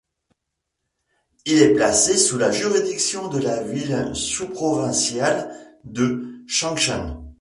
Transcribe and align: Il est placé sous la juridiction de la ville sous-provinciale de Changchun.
Il 1.45 1.59
est 1.61 1.75
placé 1.75 2.17
sous 2.17 2.39
la 2.39 2.49
juridiction 2.49 3.27
de 3.27 3.37
la 3.37 3.61
ville 3.61 4.09
sous-provinciale 4.15 5.55
de 5.83 6.43
Changchun. 6.47 7.21